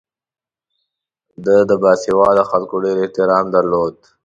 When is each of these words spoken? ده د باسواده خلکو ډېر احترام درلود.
ده 1.45 1.57
د 1.69 1.71
باسواده 1.83 2.43
خلکو 2.51 2.75
ډېر 2.83 2.97
احترام 3.03 3.45
درلود. 3.55 3.95